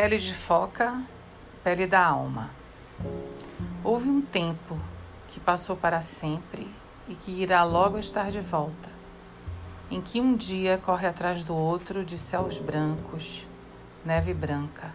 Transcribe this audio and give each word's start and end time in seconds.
Pele 0.00 0.16
de 0.16 0.32
foca, 0.32 1.02
pele 1.64 1.84
da 1.84 2.06
alma. 2.06 2.50
Houve 3.82 4.08
um 4.08 4.20
tempo 4.20 4.78
que 5.26 5.40
passou 5.40 5.74
para 5.76 6.00
sempre 6.00 6.68
e 7.08 7.16
que 7.16 7.32
irá 7.32 7.64
logo 7.64 7.98
estar 7.98 8.30
de 8.30 8.40
volta, 8.40 8.88
em 9.90 10.00
que 10.00 10.20
um 10.20 10.36
dia 10.36 10.78
corre 10.78 11.04
atrás 11.08 11.42
do 11.42 11.52
outro 11.52 12.04
de 12.04 12.16
céus 12.16 12.60
brancos, 12.60 13.44
neve 14.04 14.32
branca, 14.32 14.94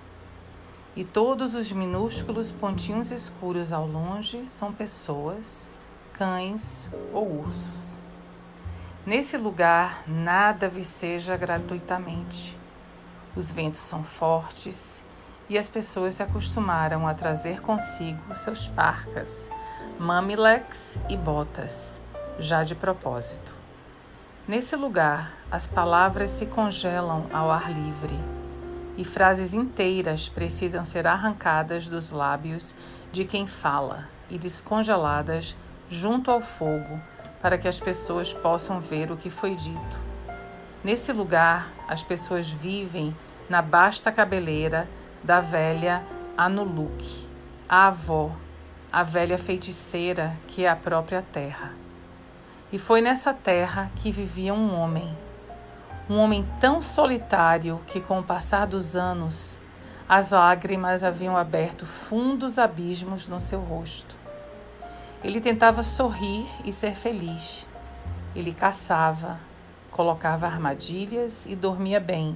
e 0.96 1.04
todos 1.04 1.54
os 1.54 1.70
minúsculos 1.70 2.50
pontinhos 2.50 3.12
escuros 3.12 3.74
ao 3.74 3.86
longe 3.86 4.46
são 4.48 4.72
pessoas, 4.72 5.70
cães 6.14 6.88
ou 7.12 7.42
ursos. 7.42 8.02
Nesse 9.06 9.36
lugar 9.36 10.02
nada 10.08 10.70
viceja 10.70 11.36
gratuitamente 11.36 12.63
os 13.36 13.52
ventos 13.52 13.82
são 13.82 14.04
fortes 14.04 15.04
e 15.50 15.58
as 15.58 15.68
pessoas 15.68 16.16
se 16.16 16.24
acostumaram 16.24 17.08
a 17.08 17.14
trazer 17.14 17.62
consigo 17.62 18.36
seus 18.36 18.68
parcas, 18.68 19.50
mamilex 20.00 21.00
e 21.10 21.18
botas, 21.18 22.02
já 22.40 22.64
de 22.64 22.76
propósito. 22.76 23.54
Nesse 24.48 24.76
lugar, 24.76 25.34
as 25.52 25.68
palavras 25.68 26.30
se 26.30 26.46
congelam 26.46 27.28
ao 27.32 27.50
ar 27.50 27.72
livre 27.72 28.20
e 28.98 29.04
frases 29.04 29.54
inteiras 29.54 30.30
precisam 30.30 30.86
ser 30.86 31.08
arrancadas 31.08 31.88
dos 31.88 32.12
lábios 32.12 32.76
de 33.12 33.26
quem 33.26 33.48
fala 33.48 34.08
e 34.30 34.38
descongeladas 34.38 35.56
junto 35.90 36.30
ao 36.30 36.42
fogo 36.42 37.02
para 37.42 37.58
que 37.58 37.68
as 37.68 37.80
pessoas 37.80 38.34
possam 38.34 38.80
ver 38.80 39.12
o 39.12 39.18
que 39.18 39.30
foi 39.30 39.56
dito 39.56 40.13
Nesse 40.84 41.14
lugar, 41.14 41.72
as 41.88 42.04
pessoas 42.04 42.50
vivem 42.50 43.16
na 43.50 43.62
basta 43.62 44.12
cabeleira 44.12 44.86
da 45.24 45.40
velha 45.40 46.04
Anuluk, 46.38 47.26
a 47.70 47.88
avó, 47.88 48.32
a 48.92 49.02
velha 49.02 49.38
feiticeira 49.38 50.36
que 50.46 50.66
é 50.66 50.70
a 50.70 50.76
própria 50.76 51.22
terra. 51.22 51.72
E 52.70 52.78
foi 52.78 53.00
nessa 53.00 53.34
terra 53.34 53.90
que 53.96 54.12
vivia 54.12 54.54
um 54.54 54.78
homem, 54.78 55.16
um 56.10 56.18
homem 56.18 56.46
tão 56.60 56.82
solitário 56.82 57.80
que, 57.88 58.02
com 58.02 58.20
o 58.20 58.24
passar 58.24 58.68
dos 58.68 58.96
anos, 58.98 59.58
as 60.10 60.32
lágrimas 60.32 61.02
haviam 61.02 61.38
aberto 61.38 61.86
fundos 61.86 62.60
abismos 62.60 63.26
no 63.26 63.40
seu 63.40 63.62
rosto. 63.62 64.18
Ele 65.24 65.40
tentava 65.40 65.82
sorrir 65.82 66.46
e 66.66 66.74
ser 66.74 66.94
feliz. 66.94 67.66
Ele 68.36 68.52
caçava, 68.52 69.40
colocava 69.94 70.48
armadilhas 70.48 71.46
e 71.46 71.56
dormia 71.56 72.00
bem. 72.00 72.36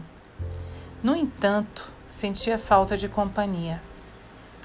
No 1.02 1.16
entanto, 1.16 1.92
sentia 2.08 2.56
falta 2.58 2.96
de 2.96 3.10
companhia. 3.10 3.82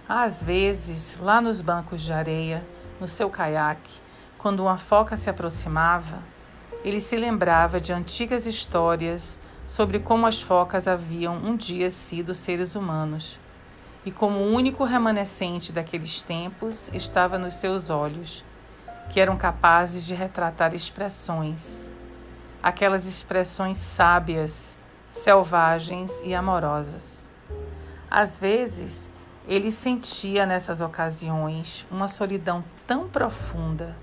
Às 0.06 0.42
vezes, 0.42 1.18
lá 1.18 1.40
nos 1.40 1.62
bancos 1.62 2.02
de 2.02 2.12
areia, 2.12 2.62
no 3.00 3.08
seu 3.08 3.30
caiaque, 3.30 3.98
quando 4.36 4.60
uma 4.60 4.76
foca 4.76 5.16
se 5.16 5.30
aproximava, 5.30 6.18
ele 6.84 7.00
se 7.00 7.16
lembrava 7.16 7.80
de 7.80 7.94
antigas 7.94 8.46
histórias 8.46 9.40
sobre 9.66 9.98
como 9.98 10.26
as 10.26 10.42
focas 10.42 10.86
haviam 10.86 11.36
um 11.36 11.56
dia 11.56 11.88
sido 11.88 12.34
seres 12.34 12.74
humanos 12.74 13.40
e 14.04 14.10
como 14.10 14.38
o 14.38 14.52
único 14.52 14.84
remanescente 14.84 15.72
daqueles 15.72 16.22
tempos 16.22 16.90
estava 16.92 17.38
nos 17.38 17.54
seus 17.54 17.88
olhos, 17.88 18.44
que 19.08 19.20
eram 19.20 19.36
capazes 19.36 20.04
de 20.04 20.14
retratar 20.14 20.74
expressões, 20.74 21.91
aquelas 22.62 23.06
expressões 23.06 23.78
sábias, 23.78 24.78
selvagens 25.12 26.20
e 26.24 26.34
amorosas. 26.34 27.30
Às 28.10 28.38
vezes, 28.38 29.10
ele 29.48 29.72
sentia 29.72 30.46
nessas 30.46 30.80
ocasiões 30.80 31.86
uma 31.90 32.08
solidão 32.08 32.62
tão 32.86 33.08
profunda 33.08 33.96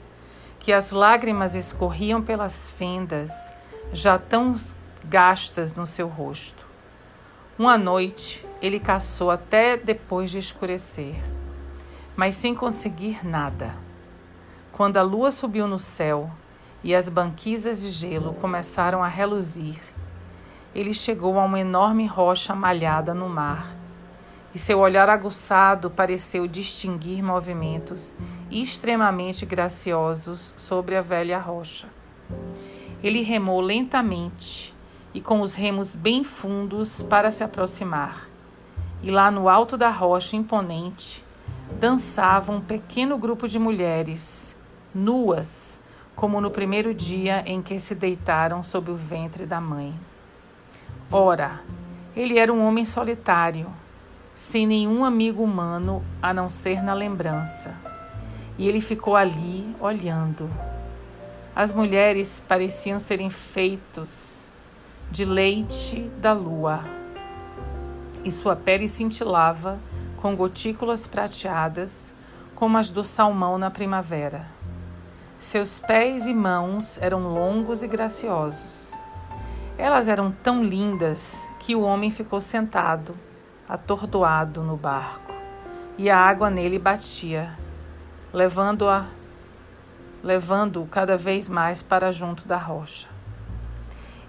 que 0.59 0.73
as 0.73 0.91
lágrimas 0.91 1.55
escorriam 1.55 2.21
pelas 2.21 2.67
fendas 2.67 3.31
já 3.93 4.19
tão 4.19 4.55
gastas 5.05 5.73
no 5.73 5.87
seu 5.87 6.07
rosto. 6.07 6.67
Uma 7.57 7.77
noite, 7.77 8.45
ele 8.61 8.79
caçou 8.79 9.31
até 9.31 9.77
depois 9.77 10.29
de 10.29 10.37
escurecer, 10.39 11.15
mas 12.15 12.35
sem 12.35 12.53
conseguir 12.53 13.25
nada. 13.25 13.73
Quando 14.71 14.97
a 14.97 15.01
lua 15.01 15.31
subiu 15.31 15.67
no 15.67 15.79
céu, 15.79 16.29
e 16.83 16.95
as 16.95 17.09
banquisas 17.09 17.81
de 17.81 17.89
gelo 17.89 18.33
começaram 18.35 19.03
a 19.03 19.07
reluzir. 19.07 19.79
Ele 20.73 20.93
chegou 20.93 21.39
a 21.39 21.43
uma 21.43 21.59
enorme 21.59 22.05
rocha 22.05 22.55
malhada 22.55 23.13
no 23.13 23.27
mar, 23.27 23.67
e 24.53 24.57
seu 24.57 24.79
olhar 24.79 25.09
aguçado 25.09 25.89
pareceu 25.89 26.47
distinguir 26.47 27.23
movimentos 27.23 28.13
extremamente 28.49 29.45
graciosos 29.45 30.53
sobre 30.57 30.95
a 30.95 31.01
velha 31.01 31.37
rocha. 31.37 31.87
Ele 33.03 33.21
remou 33.21 33.61
lentamente 33.61 34.73
e 35.13 35.21
com 35.21 35.41
os 35.41 35.55
remos 35.55 35.95
bem 35.95 36.23
fundos 36.23 37.01
para 37.03 37.31
se 37.31 37.43
aproximar. 37.43 38.27
E 39.01 39.09
lá 39.09 39.31
no 39.31 39.47
alto 39.47 39.77
da 39.77 39.89
rocha 39.89 40.35
imponente 40.35 41.23
dançava 41.79 42.51
um 42.51 42.59
pequeno 42.59 43.17
grupo 43.17 43.47
de 43.47 43.57
mulheres, 43.57 44.57
nuas, 44.93 45.78
como 46.19 46.41
no 46.41 46.51
primeiro 46.51 46.93
dia 46.93 47.43
em 47.45 47.61
que 47.61 47.79
se 47.79 47.95
deitaram 47.95 48.61
sob 48.61 48.91
o 48.91 48.95
ventre 48.95 49.45
da 49.45 49.61
mãe. 49.61 49.95
Ora, 51.09 51.61
ele 52.13 52.37
era 52.37 52.51
um 52.51 52.61
homem 52.67 52.83
solitário, 52.83 53.67
sem 54.35 54.67
nenhum 54.67 55.05
amigo 55.05 55.41
humano 55.41 56.03
a 56.21 56.33
não 56.33 56.49
ser 56.49 56.83
na 56.83 56.93
lembrança. 56.93 57.73
E 58.57 58.67
ele 58.67 58.81
ficou 58.81 59.15
ali 59.15 59.73
olhando. 59.79 60.49
As 61.55 61.71
mulheres 61.71 62.43
pareciam 62.45 62.99
serem 62.99 63.29
feitos 63.29 64.51
de 65.09 65.23
leite 65.23 66.01
da 66.17 66.33
lua, 66.33 66.83
e 68.25 68.29
sua 68.29 68.57
pele 68.57 68.89
cintilava 68.89 69.79
com 70.17 70.35
gotículas 70.35 71.07
prateadas, 71.07 72.13
como 72.55 72.77
as 72.77 72.91
do 72.91 73.05
salmão 73.05 73.57
na 73.57 73.71
primavera. 73.71 74.58
Seus 75.39 75.79
pés 75.79 76.27
e 76.27 76.33
mãos 76.33 76.97
eram 77.01 77.29
longos 77.33 77.81
e 77.81 77.87
graciosos. 77.87 78.91
Elas 79.77 80.09
eram 80.09 80.33
tão 80.33 80.61
lindas 80.61 81.47
que 81.59 81.73
o 81.73 81.81
homem 81.81 82.11
ficou 82.11 82.41
sentado, 82.41 83.15
atordoado 83.67 84.61
no 84.61 84.75
barco, 84.75 85.33
e 85.97 86.09
a 86.09 86.17
água 86.17 86.49
nele 86.49 86.77
batia, 86.77 87.57
levando-a 88.33 89.05
levando-o 90.21 90.85
cada 90.85 91.15
vez 91.15 91.47
mais 91.47 91.81
para 91.81 92.11
junto 92.11 92.45
da 92.45 92.57
rocha. 92.57 93.07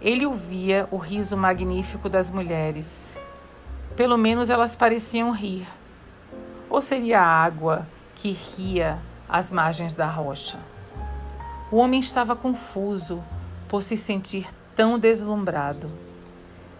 Ele 0.00 0.24
ouvia 0.24 0.86
o 0.92 0.96
riso 0.96 1.36
magnífico 1.36 2.08
das 2.08 2.30
mulheres. 2.30 3.18
Pelo 3.96 4.16
menos 4.16 4.48
elas 4.48 4.76
pareciam 4.76 5.32
rir. 5.32 5.66
Ou 6.70 6.80
seria 6.80 7.20
a 7.20 7.26
água 7.26 7.84
que 8.14 8.30
ria 8.30 9.00
às 9.28 9.50
margens 9.50 9.92
da 9.92 10.06
rocha? 10.06 10.56
O 11.72 11.76
homem 11.76 12.00
estava 12.00 12.34
confuso 12.34 13.22
por 13.68 13.84
se 13.84 13.96
sentir 13.96 14.48
tão 14.74 14.98
deslumbrado. 14.98 15.88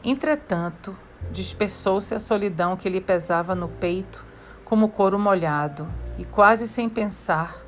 Entretanto, 0.03 0.97
dispersou-se 1.31 2.13
a 2.13 2.19
solidão 2.19 2.77
que 2.77 2.89
lhe 2.89 3.01
pesava 3.01 3.55
no 3.55 3.69
peito 3.69 4.25
como 4.65 4.89
couro 4.89 5.17
molhado, 5.17 5.87
e 6.19 6.25
quase 6.25 6.67
sem 6.67 6.89
pensar, 6.89 7.63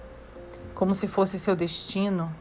como 0.74 0.96
se 0.96 1.06
fosse 1.06 1.38
seu 1.38 1.54
destino, 1.54 2.32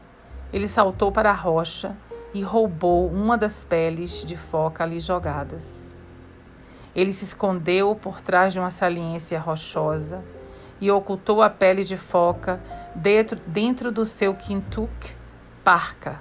ele 0.52 0.66
saltou 0.66 1.12
para 1.12 1.30
a 1.30 1.34
rocha 1.34 1.96
e 2.34 2.42
roubou 2.42 3.08
uma 3.08 3.38
das 3.38 3.62
peles 3.62 4.24
de 4.24 4.36
foca 4.36 4.82
ali 4.82 4.98
jogadas. 4.98 5.94
Ele 6.94 7.12
se 7.12 7.24
escondeu 7.24 7.94
por 7.94 8.20
trás 8.20 8.52
de 8.52 8.58
uma 8.58 8.70
saliência 8.70 9.38
rochosa 9.38 10.24
e 10.80 10.90
ocultou 10.90 11.40
a 11.40 11.48
pele 11.48 11.84
de 11.84 11.96
foca 11.96 12.60
dentro, 12.94 13.38
dentro 13.46 13.90
do 13.90 14.04
seu 14.04 14.34
quintuk 14.34 14.90
parca. 15.64 16.20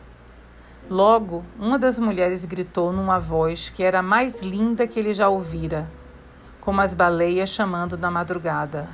Logo, 0.89 1.44
uma 1.57 1.79
das 1.79 1.97
mulheres 2.00 2.44
gritou 2.45 2.91
numa 2.91 3.19
voz 3.19 3.69
que 3.69 3.83
era 3.83 4.00
a 4.00 4.03
mais 4.03 4.41
linda 4.41 4.88
que 4.88 5.00
ele 5.00 5.13
já 5.13 5.29
ouvira, 5.29 5.89
como 6.59 6.81
as 6.81 6.94
baleias 6.94 7.50
chamando 7.50 7.97
na 7.97 8.12
madrugada. 8.12 8.89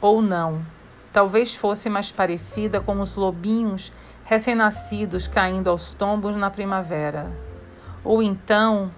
Ou 0.00 0.22
não, 0.22 0.64
talvez 1.12 1.54
fosse 1.54 1.90
mais 1.90 2.12
parecida 2.12 2.80
com 2.80 3.00
os 3.00 3.14
lobinhos 3.14 3.92
recém-nascidos 4.24 5.26
caindo 5.26 5.68
aos 5.68 5.92
tombos 5.92 6.36
na 6.36 6.48
primavera. 6.50 7.30
Ou 8.04 8.22
então, 8.22 8.90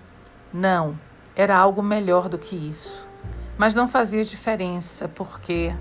não, 0.53 0.99
era 1.35 1.56
algo 1.56 1.83
melhor 1.83 2.29
do 2.29 2.37
que 2.37 2.55
isso. 2.55 3.09
Mas 3.56 3.75
não 3.75 3.89
fazia 3.89 4.25
diferença, 4.25 5.09
porque 5.09 5.75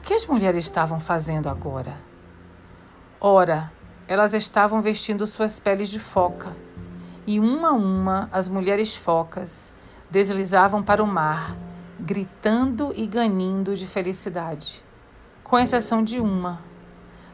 o 0.00 0.02
que 0.02 0.14
as 0.14 0.24
mulheres 0.26 0.64
estavam 0.64 0.98
fazendo 0.98 1.46
agora? 1.46 1.94
Ora, 3.20 3.70
elas 4.08 4.32
estavam 4.32 4.80
vestindo 4.80 5.26
suas 5.26 5.60
peles 5.60 5.90
de 5.90 5.98
foca, 5.98 6.56
e 7.26 7.38
uma 7.38 7.68
a 7.68 7.72
uma 7.72 8.26
as 8.32 8.48
mulheres 8.48 8.96
focas 8.96 9.70
deslizavam 10.10 10.82
para 10.82 11.02
o 11.02 11.06
mar, 11.06 11.54
gritando 12.00 12.94
e 12.96 13.06
ganindo 13.06 13.76
de 13.76 13.86
felicidade, 13.86 14.82
com 15.44 15.58
exceção 15.58 16.02
de 16.02 16.18
uma. 16.18 16.60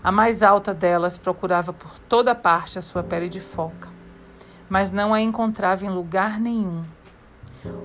A 0.02 0.10
mais 0.10 0.42
alta 0.42 0.74
delas 0.74 1.16
procurava 1.16 1.72
por 1.72 2.00
toda 2.00 2.34
parte 2.34 2.80
a 2.80 2.82
sua 2.82 3.04
pele 3.04 3.28
de 3.28 3.40
foca, 3.40 3.88
mas 4.68 4.90
não 4.90 5.14
a 5.14 5.20
encontrava 5.20 5.86
em 5.86 5.88
lugar 5.88 6.40
nenhum. 6.40 6.82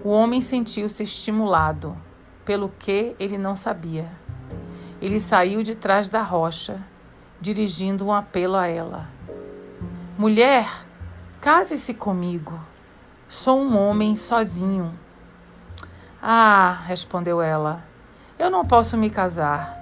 O 0.04 0.10
homem 0.10 0.42
sentiu-se 0.42 1.04
estimulado, 1.04 1.95
pelo 2.44 2.69
que 2.80 3.16
ele 3.19 3.38
não 3.38 3.56
sabia. 3.56 4.20
Ele 5.01 5.19
saiu 5.19 5.63
de 5.63 5.74
trás 5.74 6.09
da 6.09 6.21
rocha, 6.21 6.80
dirigindo 7.39 8.06
um 8.06 8.13
apelo 8.13 8.56
a 8.56 8.68
ela. 8.68 9.09
Mulher, 10.18 10.86
case-se 11.42 11.94
comigo. 11.95 12.59
Sou 13.27 13.59
um 13.59 13.75
homem 13.77 14.15
sozinho. 14.15 14.94
Ah, 16.21 16.83
respondeu 16.86 17.42
ela, 17.42 17.83
eu 18.38 18.51
não 18.51 18.63
posso 18.63 18.95
me 18.95 19.09
casar, 19.09 19.75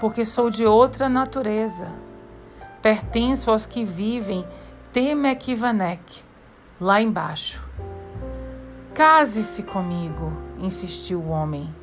porque 0.00 0.24
sou 0.24 0.48
de 0.48 0.64
outra 0.64 1.08
natureza. 1.08 1.88
Pertenço 2.80 3.50
aos 3.50 3.66
que 3.66 3.84
vivem 3.84 4.46
Temequivanek, 4.92 6.22
lá 6.80 7.02
embaixo. 7.02 7.62
Case-se 8.94 9.62
comigo, 9.62 10.32
insistiu 10.58 11.20
o 11.20 11.28
homem. 11.28 11.74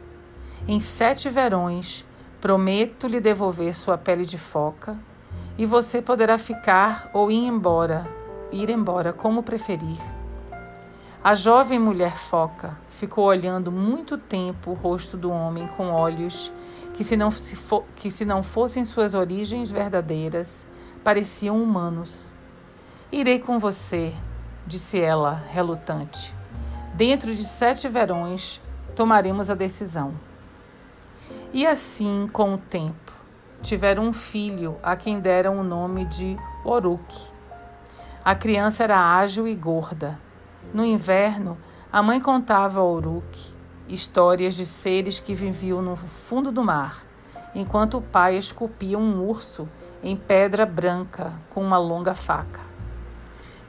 Em 0.68 0.80
sete 0.80 1.30
verões, 1.30 2.06
prometo 2.42 3.08
lhe 3.08 3.20
devolver 3.20 3.76
sua 3.76 3.98
pele 3.98 4.26
de 4.26 4.38
foca 4.38 4.98
e 5.58 5.66
você 5.66 6.02
poderá 6.02 6.38
ficar 6.38 7.10
ou 7.14 7.30
ir 7.30 7.46
embora, 7.46 8.08
ir 8.52 8.70
embora 8.70 9.12
como 9.12 9.44
preferir. 9.44 10.00
A 11.22 11.36
jovem 11.36 11.78
mulher 11.78 12.16
foca 12.16 12.78
ficou 12.92 13.26
olhando 13.26 13.72
muito 13.72 14.18
tempo 14.18 14.72
o 14.72 14.74
rosto 14.74 15.18
do 15.18 15.30
homem 15.30 15.68
com 15.76 15.92
olhos 15.92 16.54
que, 16.94 17.04
se 17.04 17.18
não, 17.18 17.30
se 17.30 17.58
que, 17.96 18.10
se 18.10 18.24
não 18.24 18.42
fossem 18.42 18.86
suas 18.86 19.14
origens 19.14 19.70
verdadeiras, 19.70 20.66
pareciam 21.04 21.62
humanos. 21.62 22.32
Irei 23.12 23.40
com 23.40 23.60
você, 23.60 24.14
disse 24.66 25.00
ela, 25.00 25.44
relutante. 25.50 26.34
Dentro 26.94 27.36
de 27.36 27.44
sete 27.44 27.88
verões 27.88 28.62
tomaremos 28.96 29.50
a 29.50 29.56
decisão. 29.56 30.29
E 31.52 31.66
assim, 31.66 32.30
com 32.32 32.54
o 32.54 32.58
tempo, 32.60 33.12
tiveram 33.64 34.04
um 34.04 34.14
filho 34.14 34.78
a 34.84 34.96
quem 34.96 35.20
deram 35.20 35.60
o 35.60 35.64
nome 35.64 36.06
de 36.06 36.38
Oruk. 36.64 37.16
A 38.24 38.36
criança 38.36 38.84
era 38.84 39.16
ágil 39.16 39.48
e 39.48 39.56
gorda. 39.56 40.20
No 40.72 40.86
inverno, 40.86 41.58
a 41.92 42.04
mãe 42.04 42.22
contava 42.22 42.80
a 42.80 42.84
Oruk 42.84 43.58
histórias 43.88 44.54
de 44.54 44.64
seres 44.68 45.20
que 45.20 45.34
viviam 45.34 45.82
no 45.82 45.96
fundo 45.96 46.52
do 46.52 46.64
mar, 46.64 47.04
enquanto 47.56 47.98
o 47.98 48.02
pai 48.02 48.38
esculpia 48.38 49.00
um 49.00 49.28
urso 49.28 49.68
em 50.04 50.16
pedra 50.16 50.68
branca 50.68 51.34
com 51.50 51.64
uma 51.64 51.80
longa 51.80 52.14
faca. 52.14 52.62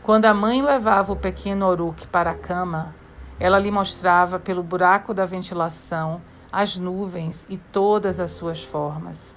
Quando 0.02 0.26
a 0.26 0.34
mãe 0.34 0.60
levava 0.60 1.14
o 1.14 1.16
pequeno 1.16 1.66
Oruk 1.66 2.06
para 2.08 2.32
a 2.32 2.36
cama, 2.36 2.94
ela 3.38 3.58
lhe 3.58 3.70
mostrava 3.70 4.38
pelo 4.38 4.62
buraco 4.62 5.14
da 5.14 5.24
ventilação 5.24 6.20
as 6.52 6.76
nuvens 6.76 7.46
e 7.48 7.56
todas 7.56 8.18
as 8.18 8.32
suas 8.32 8.62
formas. 8.62 9.34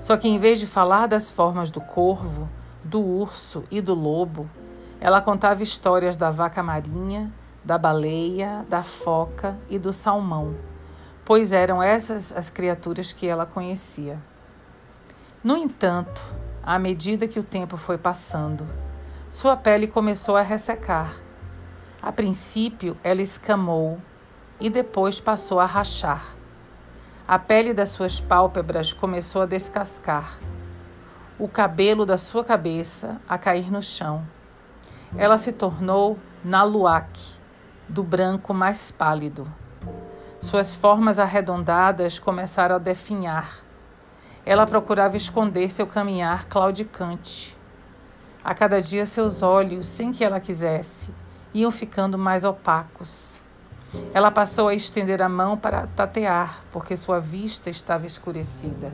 Só 0.00 0.16
que 0.16 0.28
em 0.28 0.38
vez 0.38 0.58
de 0.58 0.66
falar 0.66 1.06
das 1.06 1.30
formas 1.30 1.70
do 1.70 1.80
corvo, 1.80 2.48
do 2.82 3.00
urso 3.00 3.64
e 3.70 3.80
do 3.80 3.94
lobo, 3.94 4.48
ela 5.00 5.20
contava 5.20 5.62
histórias 5.62 6.16
da 6.16 6.30
vaca 6.30 6.62
marinha, 6.62 7.32
da 7.64 7.76
baleia, 7.76 8.64
da 8.68 8.82
foca 8.82 9.58
e 9.68 9.78
do 9.78 9.92
salmão, 9.92 10.54
pois 11.24 11.52
eram 11.52 11.82
essas 11.82 12.32
as 12.36 12.48
criaturas 12.48 13.12
que 13.12 13.26
ela 13.26 13.44
conhecia. 13.44 14.18
No 15.42 15.56
entanto, 15.56 16.22
à 16.62 16.78
medida 16.78 17.28
que 17.28 17.38
o 17.38 17.44
tempo 17.44 17.76
foi 17.76 17.98
passando, 17.98 18.66
sua 19.30 19.56
pele 19.56 19.86
começou 19.86 20.36
a 20.36 20.42
ressecar. 20.42 21.14
A 22.00 22.12
princípio, 22.12 22.96
ela 23.02 23.22
escamou 23.22 23.98
e 24.60 24.70
depois 24.70 25.20
passou 25.20 25.60
a 25.60 25.66
rachar. 25.66 26.34
A 27.28 27.38
pele 27.38 27.74
das 27.74 27.90
suas 27.90 28.20
pálpebras 28.20 28.92
começou 28.92 29.42
a 29.42 29.46
descascar, 29.46 30.38
o 31.38 31.48
cabelo 31.48 32.06
da 32.06 32.16
sua 32.16 32.44
cabeça 32.44 33.20
a 33.28 33.36
cair 33.36 33.70
no 33.70 33.82
chão. 33.82 34.24
Ela 35.16 35.36
se 35.36 35.52
tornou 35.52 36.18
Naluak, 36.44 37.36
do 37.88 38.02
branco 38.02 38.54
mais 38.54 38.90
pálido. 38.90 39.46
Suas 40.40 40.74
formas 40.74 41.18
arredondadas 41.18 42.18
começaram 42.18 42.76
a 42.76 42.78
definhar. 42.78 43.58
Ela 44.44 44.66
procurava 44.66 45.16
esconder 45.16 45.70
seu 45.70 45.86
caminhar 45.86 46.46
claudicante. 46.46 47.56
A 48.44 48.54
cada 48.54 48.80
dia 48.80 49.04
seus 49.04 49.42
olhos, 49.42 49.86
sem 49.86 50.12
que 50.12 50.24
ela 50.24 50.38
quisesse, 50.38 51.12
iam 51.52 51.72
ficando 51.72 52.16
mais 52.16 52.44
opacos. 52.44 53.35
Ela 54.12 54.30
passou 54.30 54.68
a 54.68 54.74
estender 54.74 55.20
a 55.20 55.28
mão 55.28 55.56
para 55.56 55.86
tatear, 55.88 56.62
porque 56.72 56.96
sua 56.96 57.20
vista 57.20 57.68
estava 57.68 58.06
escurecida. 58.06 58.92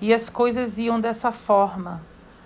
E 0.00 0.12
as 0.12 0.28
coisas 0.28 0.78
iam 0.78 1.00
dessa 1.00 1.32
forma, 1.32 2.02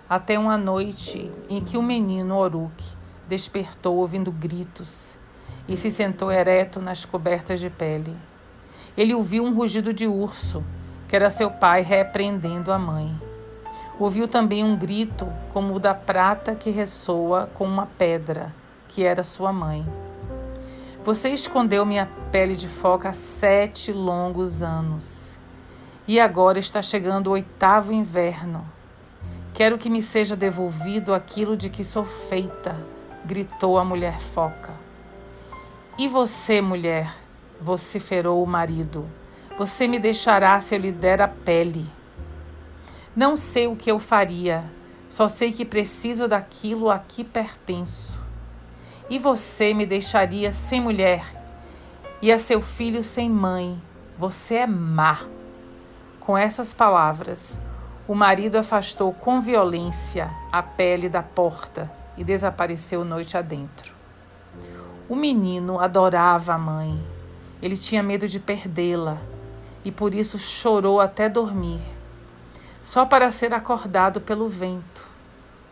até 0.09 0.37
uma 0.37 0.57
noite 0.57 1.31
em 1.49 1.63
que 1.63 1.77
o 1.77 1.81
menino 1.81 2.37
Oruk 2.37 2.83
despertou 3.27 3.97
ouvindo 3.97 4.31
gritos 4.31 5.17
e 5.67 5.77
se 5.77 5.89
sentou 5.89 6.31
ereto 6.31 6.79
nas 6.79 7.05
cobertas 7.05 7.59
de 7.59 7.69
pele. 7.69 8.15
Ele 8.97 9.13
ouviu 9.13 9.43
um 9.43 9.53
rugido 9.53 9.93
de 9.93 10.05
urso, 10.05 10.63
que 11.07 11.15
era 11.15 11.29
seu 11.29 11.49
pai 11.49 11.81
repreendendo 11.81 12.71
a 12.71 12.77
mãe. 12.77 13.19
Ouviu 13.97 14.27
também 14.27 14.63
um 14.63 14.75
grito 14.75 15.27
como 15.53 15.75
o 15.75 15.79
da 15.79 15.93
prata 15.93 16.55
que 16.55 16.69
ressoa 16.69 17.49
com 17.53 17.65
uma 17.65 17.85
pedra, 17.85 18.53
que 18.87 19.03
era 19.03 19.23
sua 19.23 19.53
mãe. 19.53 19.85
Você 21.03 21.29
escondeu 21.29 21.83
minha 21.83 22.07
pele 22.31 22.55
de 22.55 22.67
foca 22.67 23.09
há 23.09 23.13
sete 23.13 23.91
longos 23.91 24.61
anos. 24.61 25.35
E 26.07 26.19
agora 26.19 26.59
está 26.59 26.79
chegando 26.79 27.27
o 27.27 27.31
oitavo 27.31 27.91
inverno. 27.91 28.63
Quero 29.51 29.79
que 29.79 29.89
me 29.89 29.99
seja 29.99 30.35
devolvido 30.35 31.11
aquilo 31.11 31.57
de 31.57 31.71
que 31.71 31.83
sou 31.83 32.05
feita, 32.05 32.77
gritou 33.25 33.79
a 33.79 33.83
mulher 33.83 34.21
foca. 34.21 34.73
E 35.97 36.07
você, 36.07 36.61
mulher, 36.61 37.11
vociferou 37.59 38.43
o 38.43 38.47
marido, 38.47 39.09
você 39.57 39.87
me 39.87 39.97
deixará 39.97 40.61
se 40.61 40.75
eu 40.75 40.79
lhe 40.79 40.91
der 40.91 41.19
a 41.19 41.27
pele. 41.27 41.89
Não 43.15 43.35
sei 43.35 43.65
o 43.65 43.75
que 43.75 43.89
eu 43.89 43.97
faria, 43.97 44.63
só 45.09 45.27
sei 45.27 45.51
que 45.51 45.65
preciso 45.65 46.27
daquilo 46.27 46.91
a 46.91 46.99
que 46.99 47.23
pertenço 47.23 48.20
e 49.11 49.19
você 49.19 49.73
me 49.73 49.85
deixaria 49.85 50.53
sem 50.53 50.79
mulher 50.79 51.25
e 52.21 52.31
a 52.31 52.39
seu 52.39 52.61
filho 52.61 53.03
sem 53.03 53.29
mãe. 53.29 53.79
Você 54.17 54.55
é 54.55 54.65
má. 54.65 55.19
Com 56.17 56.37
essas 56.37 56.73
palavras, 56.73 57.59
o 58.07 58.15
marido 58.15 58.55
afastou 58.55 59.11
com 59.11 59.41
violência 59.41 60.31
a 60.49 60.63
pele 60.63 61.09
da 61.09 61.21
porta 61.21 61.91
e 62.15 62.23
desapareceu 62.23 63.03
noite 63.03 63.35
adentro. 63.35 63.93
O 65.09 65.15
menino 65.15 65.77
adorava 65.77 66.53
a 66.53 66.57
mãe. 66.57 66.97
Ele 67.61 67.75
tinha 67.75 68.01
medo 68.01 68.29
de 68.29 68.39
perdê-la 68.39 69.17
e 69.83 69.91
por 69.91 70.15
isso 70.15 70.39
chorou 70.39 71.01
até 71.01 71.27
dormir, 71.27 71.81
só 72.81 73.05
para 73.05 73.29
ser 73.29 73.53
acordado 73.53 74.21
pelo 74.21 74.47
vento, 74.47 75.05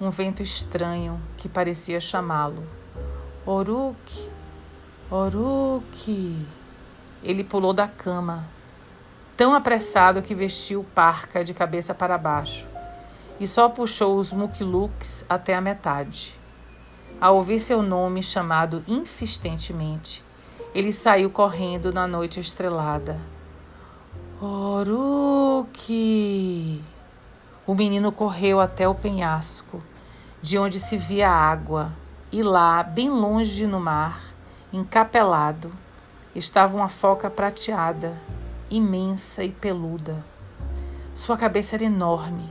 um 0.02 0.10
vento 0.10 0.44
estranho 0.44 1.22
que 1.38 1.48
parecia 1.48 2.02
chamá-lo. 2.02 2.79
Oruk, 3.46 4.30
Oruk. 5.10 6.46
Ele 7.24 7.44
pulou 7.44 7.74
da 7.74 7.88
cama, 7.88 8.46
tão 9.38 9.54
apressado 9.54 10.22
que 10.22 10.36
vestiu 10.36 10.86
parca 10.94 11.44
de 11.44 11.54
cabeça 11.54 11.94
para 11.94 12.18
baixo 12.18 12.68
e 13.40 13.48
só 13.48 13.70
puxou 13.70 14.18
os 14.18 14.34
muquiluques 14.34 15.26
até 15.30 15.56
a 15.56 15.62
metade. 15.62 16.38
Ao 17.20 17.38
ouvir 17.38 17.62
seu 17.62 17.82
nome 17.82 18.22
chamado 18.22 18.84
insistentemente, 18.88 20.24
ele 20.76 20.92
saiu 20.92 21.30
correndo 21.30 21.94
na 21.94 22.06
noite 22.06 22.40
estrelada. 22.42 23.20
Oruk! 24.42 25.80
O 27.66 27.74
menino 27.74 28.12
correu 28.12 28.60
até 28.60 28.88
o 28.88 28.96
penhasco, 28.96 29.82
de 30.42 30.58
onde 30.58 30.80
se 30.80 30.98
via 30.98 31.30
água 31.30 31.94
e 32.32 32.44
lá, 32.44 32.84
bem 32.84 33.10
longe 33.10 33.66
no 33.66 33.80
mar, 33.80 34.22
encapelado, 34.72 35.72
estava 36.36 36.78
uma 36.78 36.88
foca 36.88 37.30
prateada, 37.30 38.16
imensa 38.70 39.44
e 39.44 39.50
peluda. 39.50 40.24
Sua 41.14 41.36
cabeça 41.36 41.76
era 41.76 41.86
enorme, 41.86 42.48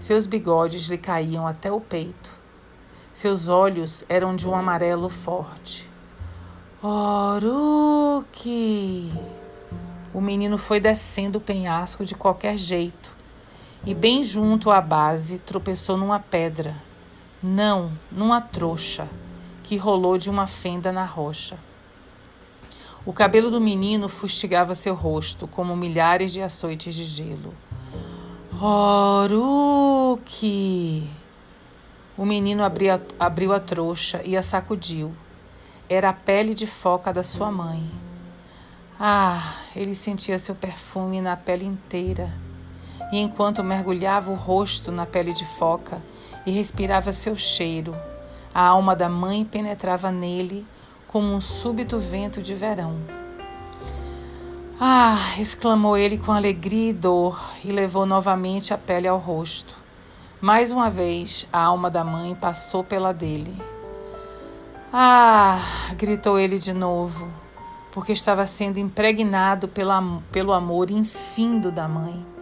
seus 0.00 0.26
bigodes 0.26 0.88
lhe 0.88 0.98
caíam 0.98 1.46
até 1.46 1.70
o 1.70 1.80
peito. 1.80 2.34
Seus 3.14 3.48
olhos 3.48 4.04
eram 4.08 4.36
de 4.36 4.48
um 4.48 4.54
amarelo 4.54 5.08
forte. 5.08 5.88
Oruki! 6.82 7.50
O 10.12 10.20
menino 10.20 10.58
foi 10.58 10.80
descendo 10.80 11.38
o 11.38 11.40
penhasco 11.40 12.04
de 12.04 12.14
qualquer 12.14 12.56
jeito 12.56 13.14
e, 13.84 13.94
bem 13.94 14.22
junto 14.22 14.70
à 14.70 14.80
base, 14.80 15.38
tropeçou 15.38 15.96
numa 15.96 16.18
pedra. 16.18 16.85
Não, 17.48 17.92
numa 18.10 18.40
trouxa 18.40 19.08
que 19.62 19.76
rolou 19.76 20.18
de 20.18 20.28
uma 20.28 20.48
fenda 20.48 20.90
na 20.90 21.04
rocha. 21.04 21.56
O 23.04 23.12
cabelo 23.12 23.52
do 23.52 23.60
menino 23.60 24.08
fustigava 24.08 24.74
seu 24.74 24.96
rosto 24.96 25.46
como 25.46 25.76
milhares 25.76 26.32
de 26.32 26.42
açoites 26.42 26.92
de 26.92 27.04
gelo. 27.04 27.54
Oruki! 28.60 29.48
O 32.18 32.26
menino 32.26 32.64
abriu, 32.64 33.00
abriu 33.16 33.52
a 33.52 33.60
trouxa 33.60 34.20
e 34.24 34.36
a 34.36 34.42
sacudiu. 34.42 35.14
Era 35.88 36.08
a 36.08 36.12
pele 36.12 36.52
de 36.52 36.66
foca 36.66 37.12
da 37.12 37.22
sua 37.22 37.52
mãe. 37.52 37.88
Ah, 38.98 39.54
ele 39.76 39.94
sentia 39.94 40.36
seu 40.36 40.56
perfume 40.56 41.20
na 41.20 41.36
pele 41.36 41.64
inteira. 41.64 42.28
E 43.12 43.18
enquanto 43.18 43.62
mergulhava 43.62 44.32
o 44.32 44.34
rosto 44.34 44.90
na 44.90 45.06
pele 45.06 45.32
de 45.32 45.44
foca 45.44 46.02
e 46.46 46.52
respirava 46.52 47.12
seu 47.12 47.34
cheiro, 47.34 47.94
a 48.54 48.62
alma 48.62 48.94
da 48.94 49.08
mãe 49.08 49.44
penetrava 49.44 50.10
nele 50.10 50.64
como 51.08 51.34
um 51.34 51.40
súbito 51.40 51.98
vento 51.98 52.40
de 52.40 52.54
verão. 52.54 52.96
Ah! 54.78 55.34
exclamou 55.38 55.96
ele 55.96 56.18
com 56.18 56.32
alegria 56.32 56.90
e 56.90 56.92
dor 56.92 57.42
e 57.64 57.72
levou 57.72 58.06
novamente 58.06 58.72
a 58.72 58.78
pele 58.78 59.08
ao 59.08 59.18
rosto. 59.18 59.74
Mais 60.40 60.70
uma 60.70 60.90
vez, 60.90 61.48
a 61.52 61.60
alma 61.60 61.90
da 61.90 62.04
mãe 62.04 62.34
passou 62.34 62.84
pela 62.84 63.12
dele. 63.12 63.56
Ah! 64.92 65.58
gritou 65.96 66.38
ele 66.38 66.58
de 66.58 66.72
novo, 66.72 67.28
porque 67.90 68.12
estava 68.12 68.46
sendo 68.46 68.78
impregnado 68.78 69.66
pela, 69.66 70.02
pelo 70.30 70.52
amor 70.52 70.90
infindo 70.90 71.72
da 71.72 71.88
mãe. 71.88 72.35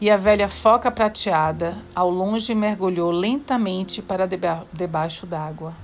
E 0.00 0.08
a 0.08 0.16
velha 0.16 0.48
foca 0.48 0.90
prateada, 0.90 1.76
ao 1.94 2.08
longe, 2.08 2.54
mergulhou 2.54 3.10
lentamente 3.10 4.00
para 4.00 4.26
deba 4.26 4.66
debaixo 4.72 5.26
d'água. 5.26 5.74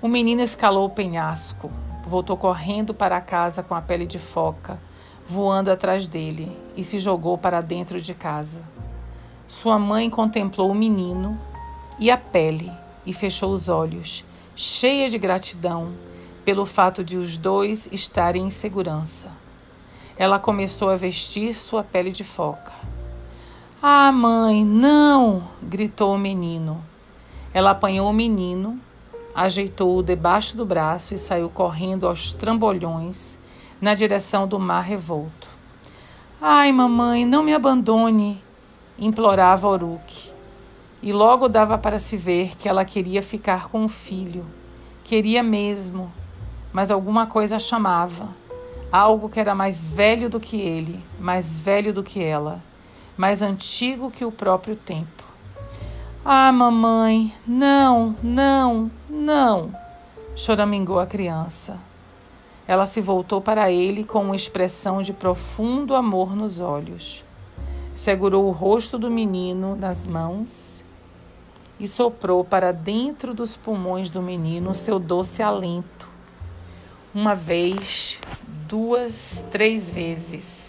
O 0.00 0.06
menino 0.06 0.40
escalou 0.40 0.86
o 0.86 0.90
penhasco, 0.90 1.68
voltou 2.06 2.36
correndo 2.36 2.94
para 2.94 3.16
a 3.16 3.20
casa 3.20 3.60
com 3.60 3.74
a 3.74 3.82
pele 3.82 4.06
de 4.06 4.20
foca, 4.20 4.78
voando 5.28 5.68
atrás 5.68 6.06
dele, 6.06 6.56
e 6.76 6.84
se 6.84 7.00
jogou 7.00 7.36
para 7.36 7.60
dentro 7.60 8.00
de 8.00 8.14
casa. 8.14 8.62
Sua 9.48 9.80
mãe 9.80 10.08
contemplou 10.08 10.70
o 10.70 10.74
menino 10.74 11.36
e 11.98 12.12
a 12.12 12.16
pele 12.16 12.70
e 13.04 13.12
fechou 13.12 13.52
os 13.52 13.68
olhos, 13.68 14.24
cheia 14.54 15.10
de 15.10 15.18
gratidão 15.18 15.92
pelo 16.44 16.64
fato 16.64 17.02
de 17.02 17.16
os 17.16 17.36
dois 17.36 17.88
estarem 17.90 18.46
em 18.46 18.50
segurança. 18.50 19.28
Ela 20.16 20.38
começou 20.38 20.88
a 20.88 20.94
vestir 20.94 21.52
sua 21.52 21.82
pele 21.82 22.12
de 22.12 22.22
foca. 22.22 22.77
Ah, 23.82 24.10
mãe, 24.12 24.64
não! 24.64 25.42
gritou 25.62 26.14
o 26.14 26.18
menino. 26.18 26.84
Ela 27.52 27.70
apanhou 27.70 28.08
o 28.08 28.12
menino 28.12 28.80
ajeitou-o 29.38 30.02
debaixo 30.02 30.56
do 30.56 30.66
braço 30.66 31.14
e 31.14 31.18
saiu 31.18 31.48
correndo 31.48 32.08
aos 32.08 32.32
trambolhões 32.32 33.38
na 33.80 33.94
direção 33.94 34.48
do 34.48 34.58
mar 34.58 34.80
revolto. 34.80 35.48
Ai, 36.42 36.72
mamãe, 36.72 37.24
não 37.24 37.44
me 37.44 37.54
abandone, 37.54 38.42
implorava 38.98 39.68
Oruk. 39.68 40.32
E 41.00 41.12
logo 41.12 41.48
dava 41.48 41.78
para 41.78 42.00
se 42.00 42.16
ver 42.16 42.56
que 42.56 42.68
ela 42.68 42.84
queria 42.84 43.22
ficar 43.22 43.68
com 43.68 43.84
o 43.84 43.88
filho. 43.88 44.44
Queria 45.04 45.40
mesmo, 45.40 46.12
mas 46.72 46.90
alguma 46.90 47.24
coisa 47.24 47.60
chamava. 47.60 48.30
Algo 48.90 49.28
que 49.28 49.38
era 49.38 49.54
mais 49.54 49.86
velho 49.86 50.28
do 50.28 50.40
que 50.40 50.60
ele, 50.60 51.00
mais 51.20 51.60
velho 51.60 51.92
do 51.92 52.02
que 52.02 52.20
ela, 52.20 52.60
mais 53.18 53.42
antigo 53.42 54.12
que 54.12 54.24
o 54.24 54.30
próprio 54.30 54.76
tempo. 54.76 55.24
Ah, 56.24 56.52
mamãe, 56.52 57.34
não, 57.44 58.14
não, 58.22 58.88
não, 59.10 59.74
choramingou 60.36 61.00
a 61.00 61.06
criança. 61.06 61.76
Ela 62.66 62.86
se 62.86 63.00
voltou 63.00 63.40
para 63.40 63.72
ele 63.72 64.04
com 64.04 64.22
uma 64.22 64.36
expressão 64.36 65.02
de 65.02 65.12
profundo 65.12 65.96
amor 65.96 66.36
nos 66.36 66.60
olhos. 66.60 67.24
Segurou 67.92 68.46
o 68.46 68.52
rosto 68.52 68.96
do 68.96 69.10
menino 69.10 69.74
nas 69.74 70.06
mãos 70.06 70.84
e 71.80 71.88
soprou 71.88 72.44
para 72.44 72.72
dentro 72.72 73.34
dos 73.34 73.56
pulmões 73.56 74.10
do 74.10 74.22
menino 74.22 74.74
seu 74.74 75.00
doce 75.00 75.42
alento. 75.42 76.06
Uma 77.12 77.34
vez, 77.34 78.16
duas, 78.68 79.44
três 79.50 79.90
vezes. 79.90 80.67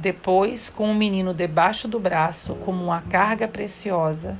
Depois, 0.00 0.70
com 0.70 0.90
o 0.90 0.94
menino 0.94 1.34
debaixo 1.34 1.86
do 1.86 2.00
braço 2.00 2.54
como 2.64 2.82
uma 2.82 3.02
carga 3.02 3.46
preciosa, 3.46 4.34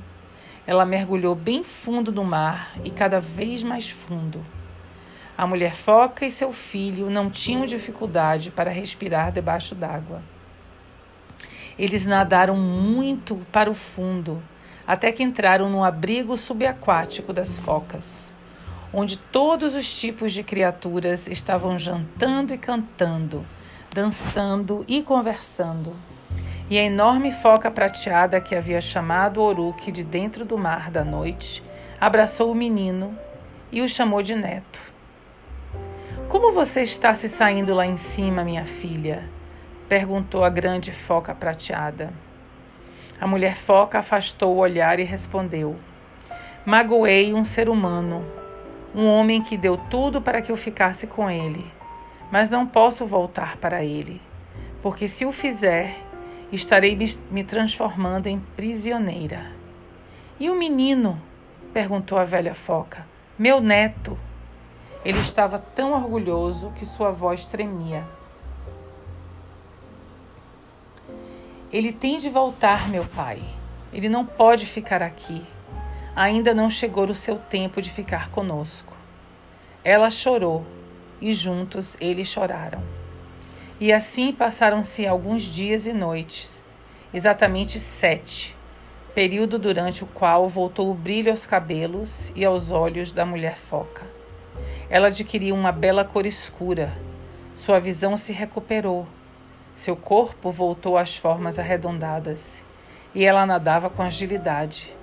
ela 0.65 0.87
mergulhou 0.87 1.35
bem 1.35 1.63
fundo 1.63 2.11
no 2.11 2.23
mar 2.23 2.75
e 2.83 2.89
cada 2.89 3.19
vez 3.19 3.61
mais 3.61 3.87
fundo. 3.87 4.43
A 5.37 5.45
mulher 5.45 5.75
foca 5.75 6.25
e 6.25 6.31
seu 6.31 6.51
filho 6.51 7.11
não 7.11 7.29
tinham 7.29 7.67
dificuldade 7.67 8.49
para 8.49 8.71
respirar 8.71 9.31
debaixo 9.31 9.75
d'água. 9.75 10.23
Eles 11.77 12.07
nadaram 12.07 12.57
muito 12.57 13.35
para 13.51 13.69
o 13.69 13.75
fundo, 13.75 14.41
até 14.87 15.11
que 15.11 15.21
entraram 15.21 15.69
no 15.69 15.83
abrigo 15.83 16.35
subaquático 16.37 17.31
das 17.31 17.59
focas, 17.59 18.33
onde 18.91 19.15
todos 19.15 19.75
os 19.75 19.95
tipos 19.95 20.33
de 20.33 20.41
criaturas 20.41 21.27
estavam 21.27 21.77
jantando 21.77 22.51
e 22.51 22.57
cantando, 22.57 23.45
dançando 23.93 24.85
e 24.87 25.03
conversando 25.03 25.95
e 26.71 26.79
a 26.79 26.83
enorme 26.83 27.33
foca 27.33 27.69
prateada 27.69 28.39
que 28.39 28.55
havia 28.55 28.79
chamado 28.79 29.41
Oruque 29.41 29.91
de 29.91 30.05
dentro 30.05 30.45
do 30.45 30.57
mar 30.57 30.89
da 30.89 31.03
noite 31.03 31.61
abraçou 31.99 32.49
o 32.49 32.55
menino 32.55 33.13
e 33.69 33.81
o 33.81 33.89
chamou 33.89 34.23
de 34.23 34.33
neto. 34.33 34.79
Como 36.29 36.53
você 36.53 36.81
está 36.83 37.13
se 37.13 37.27
saindo 37.27 37.73
lá 37.73 37.85
em 37.85 37.97
cima, 37.97 38.45
minha 38.45 38.65
filha? 38.65 39.29
perguntou 39.89 40.45
a 40.45 40.49
grande 40.49 40.93
foca 40.93 41.35
prateada. 41.35 42.13
A 43.19 43.27
mulher 43.27 43.57
foca 43.57 43.99
afastou 43.99 44.55
o 44.55 44.59
olhar 44.59 44.97
e 44.97 45.03
respondeu: 45.03 45.75
Magoei 46.65 47.33
um 47.33 47.43
ser 47.43 47.67
humano, 47.67 48.25
um 48.95 49.05
homem 49.07 49.43
que 49.43 49.57
deu 49.57 49.75
tudo 49.75 50.21
para 50.21 50.41
que 50.41 50.53
eu 50.53 50.55
ficasse 50.55 51.05
com 51.05 51.29
ele, 51.29 51.69
mas 52.31 52.49
não 52.49 52.65
posso 52.65 53.05
voltar 53.05 53.57
para 53.57 53.83
ele, 53.83 54.21
porque 54.81 55.07
se 55.07 55.25
o 55.25 55.33
fizer, 55.33 55.97
estarei 56.51 56.97
me 57.29 57.43
transformando 57.43 58.27
em 58.27 58.39
prisioneira. 58.55 59.51
E 60.39 60.49
o 60.49 60.55
menino? 60.55 61.21
perguntou 61.73 62.17
a 62.17 62.25
velha 62.25 62.55
foca. 62.55 63.05
Meu 63.37 63.61
neto. 63.61 64.17
Ele 65.05 65.19
estava 65.19 65.57
tão 65.57 65.93
orgulhoso 65.93 66.71
que 66.71 66.85
sua 66.85 67.11
voz 67.11 67.45
tremia. 67.45 68.03
Ele 71.71 71.93
tem 71.93 72.17
de 72.17 72.29
voltar, 72.29 72.89
meu 72.89 73.05
pai. 73.05 73.41
Ele 73.93 74.09
não 74.09 74.25
pode 74.25 74.65
ficar 74.65 75.01
aqui. 75.01 75.45
Ainda 76.15 76.53
não 76.53 76.69
chegou 76.69 77.05
o 77.05 77.15
seu 77.15 77.37
tempo 77.37 77.81
de 77.81 77.89
ficar 77.89 78.29
conosco. 78.29 78.93
Ela 79.83 80.11
chorou 80.11 80.65
e 81.21 81.31
juntos 81.31 81.95
eles 82.01 82.27
choraram. 82.27 82.81
E 83.79 83.93
assim 83.93 84.33
passaram-se 84.33 85.05
alguns 85.07 85.43
dias 85.43 85.87
e 85.87 85.93
noites, 85.93 86.51
exatamente 87.13 87.79
sete, 87.79 88.55
período 89.13 89.59
durante 89.59 90.03
o 90.03 90.07
qual 90.07 90.49
voltou 90.49 90.89
o 90.89 90.95
brilho 90.95 91.31
aos 91.31 91.45
cabelos 91.45 92.31
e 92.35 92.43
aos 92.43 92.71
olhos 92.71 93.13
da 93.13 93.25
mulher 93.25 93.57
foca. 93.69 94.03
Ela 94.89 95.07
adquiriu 95.07 95.55
uma 95.55 95.71
bela 95.71 96.03
cor 96.03 96.25
escura, 96.25 96.91
sua 97.55 97.79
visão 97.79 98.17
se 98.17 98.33
recuperou, 98.33 99.07
seu 99.77 99.95
corpo 99.95 100.51
voltou 100.51 100.97
às 100.97 101.15
formas 101.15 101.57
arredondadas 101.57 102.39
e 103.13 103.25
ela 103.25 103.45
nadava 103.45 103.89
com 103.89 104.01
agilidade. 104.01 104.93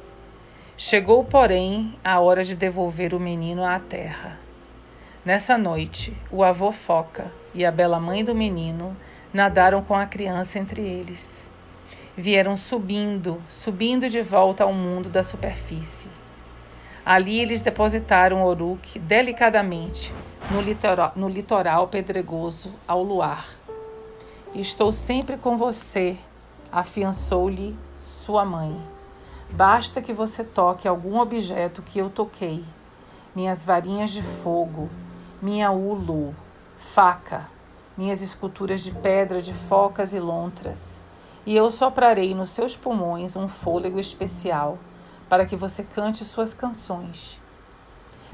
Chegou, 0.77 1.25
porém, 1.25 1.99
a 2.05 2.21
hora 2.21 2.45
de 2.45 2.55
devolver 2.55 3.13
o 3.13 3.19
menino 3.19 3.65
à 3.65 3.81
terra. 3.81 4.39
Nessa 5.29 5.59
noite, 5.59 6.17
o 6.33 6.43
avô 6.43 6.73
Foca 6.73 7.31
e 7.53 7.63
a 7.63 7.71
bela 7.71 8.01
mãe 8.01 8.25
do 8.25 8.35
menino 8.35 8.97
nadaram 9.31 9.85
com 9.85 9.95
a 9.95 10.07
criança 10.07 10.59
entre 10.59 10.81
eles. 10.81 11.23
Vieram 12.17 12.57
subindo, 12.57 13.37
subindo 13.51 14.09
de 14.09 14.23
volta 14.23 14.65
ao 14.65 14.73
mundo 14.73 15.11
da 15.11 15.23
superfície. 15.23 16.09
Ali 17.05 17.39
eles 17.39 17.61
depositaram 17.61 18.43
Oruk 18.43 18.99
delicadamente 19.01 20.15
no 20.51 20.63
litoral, 20.63 21.13
no 21.15 21.29
litoral 21.29 21.89
pedregoso 21.89 22.73
ao 22.89 23.03
luar. 23.03 23.49
Estou 24.55 24.93
sempre 24.93 25.37
com 25.37 25.59
você, 25.59 26.17
afiançou-lhe 26.73 27.77
sua 27.99 28.47
mãe. 28.47 28.75
Basta 29.51 30.01
que 30.01 30.15
você 30.15 30.43
toque 30.43 30.89
algum 30.89 31.19
objeto 31.19 31.83
que 31.83 31.99
eu 31.99 32.09
toquei, 32.09 32.65
minhas 33.37 33.63
varinhas 33.63 34.09
de 34.09 34.23
fogo, 34.23 34.89
minha 35.41 35.71
ulu, 35.71 36.35
faca, 36.77 37.49
minhas 37.97 38.23
esculturas 38.23 38.83
de 38.83 38.93
pedra 38.93 39.41
de 39.41 39.55
focas 39.55 40.13
e 40.13 40.19
lontras, 40.19 41.01
e 41.47 41.57
eu 41.57 41.71
soprarei 41.71 42.35
nos 42.35 42.51
seus 42.51 42.77
pulmões 42.77 43.37
um 43.37 43.49
fôlego 43.49 43.99
especial 43.99 44.79
para 45.29 45.47
que 45.47 45.57
você 45.57 45.83
cante 45.83 46.25
suas 46.25 46.53
canções. 46.53 47.41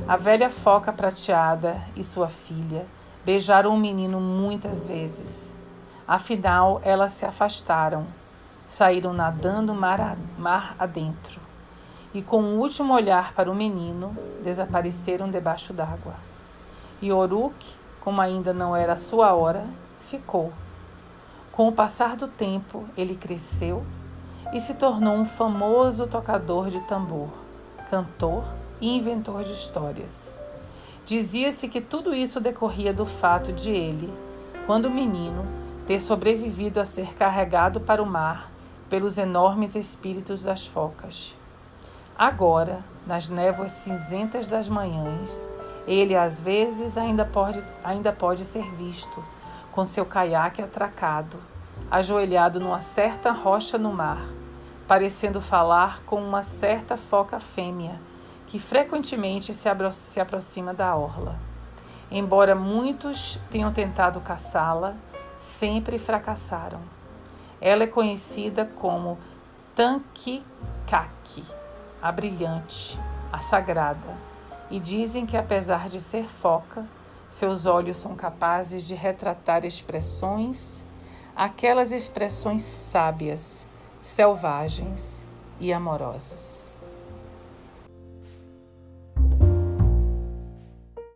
A 0.08 0.16
velha 0.16 0.50
foca 0.50 0.92
prateada 0.92 1.80
e 1.94 2.02
sua 2.02 2.28
filha 2.28 2.86
beijaram 3.24 3.74
o 3.74 3.78
menino 3.78 4.20
muitas 4.20 4.86
vezes. 4.86 5.54
Afinal, 6.06 6.80
elas 6.84 7.12
se 7.12 7.24
afastaram, 7.24 8.06
saíram 8.66 9.12
nadando 9.12 9.74
mar, 9.74 10.16
mar 10.36 10.74
adentro 10.78 11.40
e, 12.14 12.22
com 12.22 12.40
um 12.40 12.58
último 12.58 12.94
olhar 12.94 13.34
para 13.34 13.50
o 13.50 13.54
menino, 13.54 14.16
desapareceram 14.42 15.28
debaixo 15.28 15.72
d'água. 15.72 16.14
E 17.04 17.12
Oruk, 17.12 17.54
como 18.00 18.18
ainda 18.18 18.54
não 18.54 18.74
era 18.74 18.96
sua 18.96 19.34
hora, 19.34 19.66
ficou. 19.98 20.54
Com 21.52 21.68
o 21.68 21.72
passar 21.72 22.16
do 22.16 22.26
tempo, 22.26 22.86
ele 22.96 23.14
cresceu 23.14 23.84
e 24.54 24.58
se 24.58 24.72
tornou 24.72 25.14
um 25.14 25.24
famoso 25.26 26.06
tocador 26.06 26.70
de 26.70 26.80
tambor, 26.80 27.28
cantor 27.90 28.42
e 28.80 28.96
inventor 28.96 29.44
de 29.44 29.52
histórias. 29.52 30.40
Dizia-se 31.04 31.68
que 31.68 31.82
tudo 31.82 32.14
isso 32.14 32.40
decorria 32.40 32.94
do 32.94 33.04
fato 33.04 33.52
de 33.52 33.70
ele, 33.70 34.10
quando 34.64 34.90
menino, 34.90 35.46
ter 35.86 36.00
sobrevivido 36.00 36.80
a 36.80 36.86
ser 36.86 37.12
carregado 37.12 37.82
para 37.82 38.02
o 38.02 38.06
mar 38.06 38.50
pelos 38.88 39.18
enormes 39.18 39.76
espíritos 39.76 40.44
das 40.44 40.66
focas. 40.66 41.36
Agora, 42.16 42.82
nas 43.06 43.28
névoas 43.28 43.72
cinzentas 43.72 44.48
das 44.48 44.70
manhãs, 44.70 45.50
ele 45.86 46.16
às 46.16 46.40
vezes 46.40 46.96
ainda 46.96 47.24
pode, 47.24 47.58
ainda 47.82 48.12
pode 48.12 48.44
ser 48.44 48.70
visto, 48.74 49.22
com 49.72 49.84
seu 49.84 50.06
caiaque 50.06 50.62
atracado, 50.62 51.38
ajoelhado 51.90 52.60
numa 52.60 52.80
certa 52.80 53.30
rocha 53.30 53.76
no 53.76 53.92
mar, 53.92 54.24
parecendo 54.86 55.40
falar 55.40 56.00
com 56.04 56.16
uma 56.16 56.42
certa 56.42 56.96
foca 56.96 57.40
fêmea 57.40 58.00
que 58.46 58.58
frequentemente 58.58 59.52
se, 59.52 59.68
se 59.92 60.20
aproxima 60.20 60.72
da 60.72 60.94
orla. 60.94 61.36
Embora 62.10 62.54
muitos 62.54 63.40
tenham 63.50 63.72
tentado 63.72 64.20
caçá-la, 64.20 64.94
sempre 65.38 65.98
fracassaram. 65.98 66.78
Ela 67.60 67.82
é 67.82 67.86
conhecida 67.86 68.70
como 68.76 69.18
Tankikaki, 69.74 71.44
a 72.00 72.12
brilhante, 72.12 73.00
a 73.32 73.38
sagrada, 73.38 74.06
e 74.74 74.80
dizem 74.80 75.24
que 75.24 75.36
apesar 75.36 75.88
de 75.88 76.00
ser 76.00 76.28
foca, 76.28 76.84
seus 77.30 77.64
olhos 77.64 77.96
são 77.96 78.16
capazes 78.16 78.82
de 78.82 78.96
retratar 78.96 79.64
expressões, 79.64 80.84
aquelas 81.36 81.92
expressões 81.92 82.64
sábias, 82.64 83.68
selvagens 84.02 85.24
e 85.60 85.72
amorosas. 85.72 86.63